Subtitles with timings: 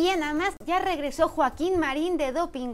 [0.00, 2.72] bien, además ya regresó Joaquín Marín de Doping,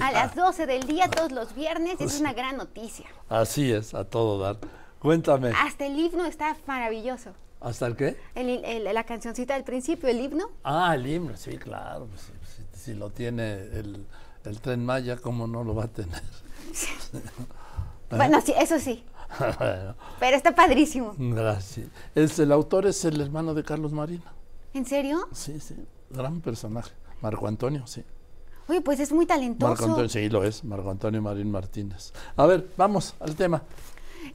[0.00, 2.00] a las 12 del día todos los viernes.
[2.00, 3.06] Es una gran noticia.
[3.28, 4.58] Así es, a todo dar.
[4.98, 5.52] Cuéntame.
[5.56, 7.30] Hasta el himno está maravilloso.
[7.60, 8.16] ¿Hasta el qué?
[8.34, 10.50] El- el- la cancioncita del principio, el himno.
[10.64, 12.06] Ah, el himno, sí, claro.
[12.06, 12.62] pues, si,
[12.92, 14.06] si- lo tiene el,
[14.44, 16.22] el tren Maya, ¿cómo no lo va a tener?
[18.10, 19.04] Bueno, sí, eso sí.
[19.38, 21.14] Bueno, Pero está padrísimo.
[21.16, 21.86] Gracias.
[22.14, 24.24] Es, el autor es el hermano de Carlos Marino.
[24.74, 25.28] ¿En serio?
[25.32, 25.76] Sí, sí.
[26.10, 26.92] Gran personaje.
[27.22, 28.04] Marco Antonio, sí.
[28.68, 29.68] Oye, pues es muy talentoso.
[29.70, 30.64] Marco Antonio, sí, lo es.
[30.64, 32.12] Marco Antonio Marín Martínez.
[32.36, 33.62] A ver, vamos al tema.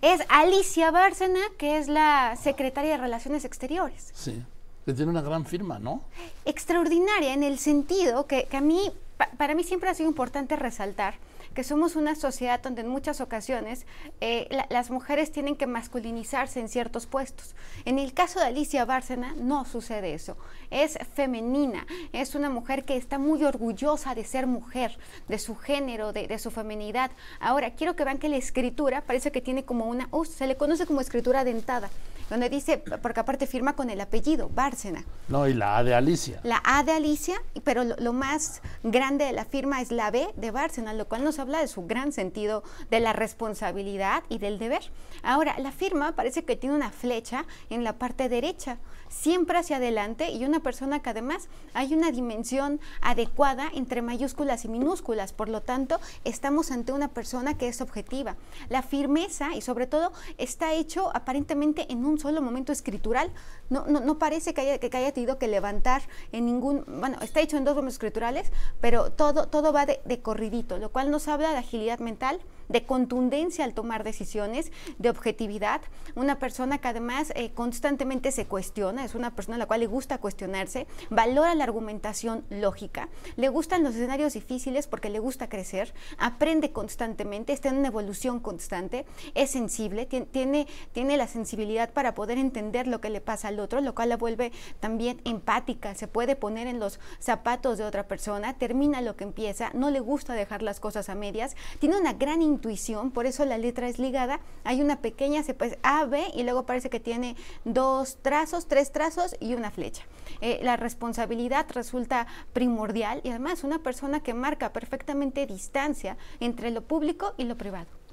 [0.02, 4.12] Es Alicia Bárcena, que es la secretaria de Relaciones Exteriores.
[4.14, 4.44] Sí.
[4.86, 6.02] Que tiene una gran firma, ¿no?
[6.46, 10.56] Extraordinaria en el sentido que, que a mí, pa- para mí siempre ha sido importante
[10.56, 11.16] resaltar
[11.54, 13.86] que somos una sociedad donde en muchas ocasiones
[14.22, 17.56] eh, la- las mujeres tienen que masculinizarse en ciertos puestos.
[17.86, 20.38] En el caso de Alicia Bárcena no sucede eso.
[20.72, 26.12] Es femenina, es una mujer que está muy orgullosa de ser mujer, de su género,
[26.12, 27.12] de, de su feminidad.
[27.40, 30.58] Ahora, quiero que vean que la escritura parece que tiene como una, uh, se le
[30.58, 31.90] conoce como escritura dentada,
[32.30, 35.04] donde dice, porque aparte firma con el apellido, Bárcena.
[35.28, 36.40] No, y la A de Alicia.
[36.44, 40.28] La A de Alicia, pero lo, lo más grande de la firma es la B
[40.36, 44.60] de Bárcena, lo cual nos habla de su gran sentido de la responsabilidad y del
[44.60, 44.92] deber.
[45.24, 48.78] Ahora, la firma parece que tiene una flecha en la parte derecha,
[49.10, 54.68] siempre hacia adelante, y una persona que además hay una dimensión adecuada entre mayúsculas y
[54.68, 58.36] minúsculas, por lo tanto, estamos ante una persona que es objetiva.
[58.70, 63.32] La firmeza y sobre todo está hecho aparentemente en un solo momento escritural,
[63.70, 67.40] no, no, no parece que haya, que haya tenido que levantar en ningún, bueno, está
[67.42, 71.28] hecho en dos momentos escriturales, pero todo, todo va de, de corridito, lo cual nos
[71.28, 75.82] habla de agilidad mental, de contundencia al tomar decisiones, de objetividad,
[76.16, 79.88] una persona que además eh, constantemente se cuestiona, es una persona a la cual le
[79.88, 85.94] gusta cuestionarse, valora la argumentación lógica, le gustan los escenarios difíciles porque le gusta crecer,
[86.18, 92.05] aprende constantemente, está en una evolución constante, es sensible, tien- tiene, tiene la sensibilidad para
[92.14, 96.08] poder entender lo que le pasa al otro, lo cual la vuelve también empática, se
[96.08, 100.34] puede poner en los zapatos de otra persona, termina lo que empieza, no le gusta
[100.34, 104.40] dejar las cosas a medias, tiene una gran intuición, por eso la letra es ligada,
[104.64, 108.92] hay una pequeña, se pues, A, B y luego parece que tiene dos trazos, tres
[108.92, 110.04] trazos y una flecha.
[110.42, 116.82] Eh, la responsabilidad resulta primordial y además una persona que marca perfectamente distancia entre lo
[116.82, 118.05] público y lo privado.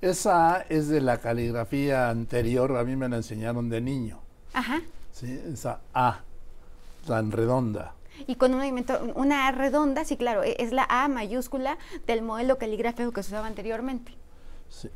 [0.00, 4.20] Esa A es de la caligrafía anterior, a mí me la enseñaron de niño.
[4.54, 4.80] Ajá.
[5.12, 5.38] ¿sí?
[5.52, 6.20] Esa A,
[7.06, 7.94] tan redonda.
[8.26, 12.22] Y con un movimiento, una A redonda, sí, claro, e- es la A mayúscula del
[12.22, 14.12] modelo caligráfico que se usaba anteriormente.
[14.68, 14.88] Sí.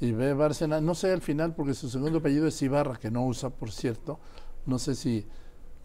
[0.00, 0.32] Y B.
[0.32, 3.70] Bárcena, no sé al final, porque su segundo apellido es Ibarra, que no usa, por
[3.70, 4.18] cierto.
[4.64, 5.26] No sé si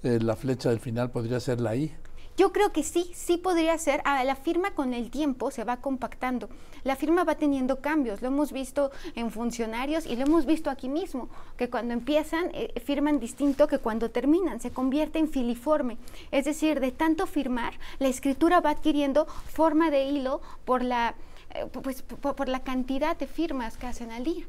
[0.03, 1.94] eh, la flecha del final podría ser la I.
[2.38, 4.01] Yo creo que sí, sí podría ser.
[4.03, 6.50] Ah, la firma con el tiempo se va compactando.
[6.84, 8.22] La firma va teniendo cambios.
[8.22, 12.73] Lo hemos visto en funcionarios y lo hemos visto aquí mismo, que cuando empiezan eh,
[12.84, 14.59] firman distinto que cuando terminan.
[14.59, 15.97] Se convierte en filiforme.
[16.31, 21.16] Es decir, de tanto firmar, la escritura va adquiriendo forma de hilo por la,
[21.52, 24.46] eh, pues, por, por la cantidad de firmas que hacen al día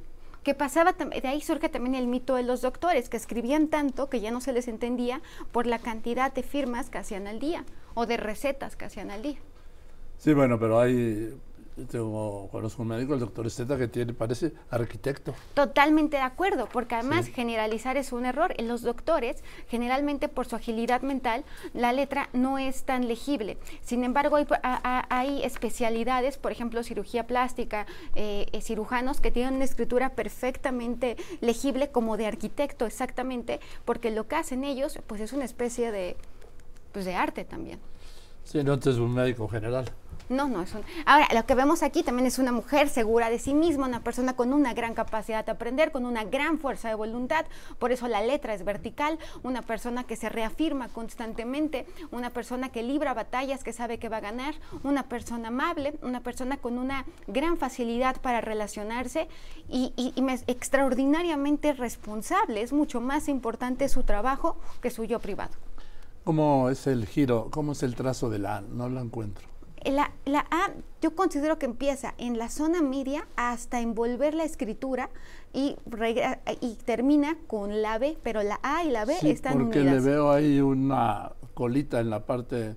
[0.47, 4.21] que pasaba, de ahí surge también el mito de los doctores, que escribían tanto que
[4.21, 5.21] ya no se les entendía
[5.51, 7.65] por la cantidad de firmas que hacían al día
[7.95, 9.39] o de recetas que hacían al día.
[10.19, 11.37] Sí, bueno, pero hay,
[11.84, 15.34] tengo, conozco un médico, el doctor Esteta, que tiene, parece arquitecto.
[15.54, 17.32] Totalmente de acuerdo, porque además Sí.
[17.32, 18.54] generalizar es un error.
[18.56, 21.44] En los doctores, generalmente por su agilidad mental,
[21.75, 23.59] la letra no es tan legible.
[23.82, 29.31] Sin embargo, hay, a- a- hay especialidades, por ejemplo, cirugía plástica, eh, eh, cirujanos que
[29.31, 35.20] tienen una escritura perfectamente legible como de arquitecto, exactamente, porque lo que hacen ellos, pues
[35.20, 36.16] es una especie de,
[36.92, 37.78] pues, de arte también.
[38.44, 39.91] Sí, no, este es un médico general.
[40.28, 40.82] No, no es un...
[41.04, 44.34] Ahora, lo que vemos aquí también es una mujer segura de sí misma, una persona
[44.34, 47.47] con una gran capacidad de aprender, con una gran fuerza de voluntad,
[47.78, 52.82] por eso la letra es vertical, una persona que se reafirma constantemente, una persona que
[52.82, 57.04] libra batallas, que sabe que va a ganar, una persona amable, una persona con una
[57.28, 59.28] gran facilidad para relacionarse
[59.68, 62.62] y, y- y me- extraordinariamente responsable.
[62.62, 65.53] Es mucho más importante su trabajo que su yo privado.
[66.24, 67.48] ¿Cómo es el giro?
[67.53, 68.60] ¿Cómo es el trazo de la?
[68.60, 69.47] No lo encuentro.
[69.91, 75.10] La, la A yo considero que empieza en la zona media hasta envolver la escritura
[75.53, 75.77] y,
[76.60, 80.03] y termina con la B, pero la A y la B Sí, están porque unidas.
[80.03, 82.77] le veo ahí una colita en la parte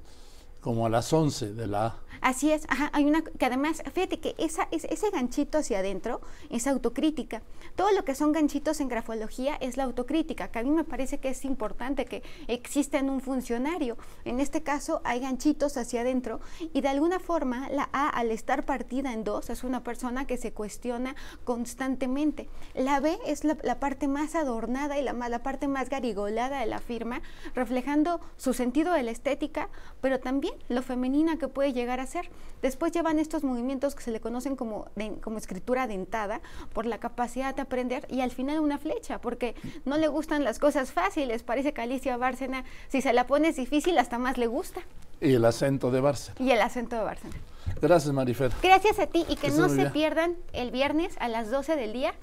[0.62, 1.96] como a las 11 de la A.
[2.22, 7.42] Así es, ajá, hay una que además, fíjate que ese ganchito hacia adentro es autocrítica.
[7.76, 11.20] Todo lo que son ganchitos en grafología es la autocrítica, que a mí me parece
[11.20, 13.98] que es importante que exista en un funcionario.
[14.26, 16.40] En este caso hay ganchitos hacia adentro
[16.74, 20.38] y de alguna forma la A al estar partida en dos es una persona que
[20.38, 22.50] se cuestiona constantemente.
[22.74, 26.80] La B es la, parte más adornada y la, la parte más garigolada de la
[26.80, 27.22] firma,
[27.56, 29.70] reflejando su sentido de la estética,
[30.02, 32.30] pero también lo femenina que puede llegar a ser.
[32.62, 34.88] Después llevan estos movimientos que se le conocen como,
[35.22, 36.42] como escritura dentada
[36.74, 39.56] por la capacidad de aprender y al final una flecha, porque
[39.86, 41.44] no le gustan las cosas fáciles.
[41.44, 44.82] Parece que Alicia Bárcena, si se la pones difícil, hasta más le gusta.
[45.22, 46.36] Y el acento de Bárcena.
[46.40, 47.36] Y el acento de Bárcena.
[47.82, 48.52] Gracias, Marifer.
[48.62, 52.14] Gracias a ti y que no se pierdan el viernes a las 12 del día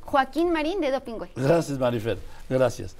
[0.00, 1.30] Joaquín Marín de Dopingüe.
[1.36, 2.18] Gracias, Marifer.
[2.48, 2.90] Gracias.